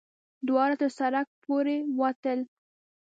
[0.47, 2.39] دواړه تر سړک پورې وتل.